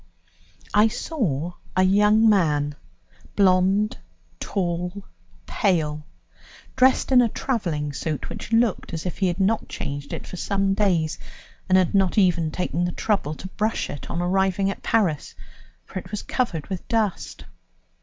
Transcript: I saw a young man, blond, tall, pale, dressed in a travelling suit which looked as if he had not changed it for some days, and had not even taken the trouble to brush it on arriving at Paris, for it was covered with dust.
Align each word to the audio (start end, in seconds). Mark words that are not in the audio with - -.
I 0.73 0.87
saw 0.87 1.51
a 1.77 1.83
young 1.83 2.27
man, 2.27 2.73
blond, 3.35 3.99
tall, 4.39 5.05
pale, 5.45 6.07
dressed 6.75 7.11
in 7.11 7.21
a 7.21 7.29
travelling 7.29 7.93
suit 7.93 8.27
which 8.27 8.51
looked 8.51 8.93
as 8.95 9.05
if 9.05 9.19
he 9.19 9.27
had 9.27 9.39
not 9.39 9.69
changed 9.69 10.11
it 10.11 10.25
for 10.25 10.37
some 10.37 10.73
days, 10.73 11.19
and 11.69 11.77
had 11.77 11.93
not 11.93 12.17
even 12.17 12.49
taken 12.49 12.83
the 12.85 12.91
trouble 12.91 13.35
to 13.35 13.47
brush 13.49 13.91
it 13.91 14.09
on 14.09 14.23
arriving 14.23 14.71
at 14.71 14.81
Paris, 14.81 15.35
for 15.85 15.99
it 15.99 16.09
was 16.09 16.23
covered 16.23 16.65
with 16.65 16.87
dust. 16.87 17.45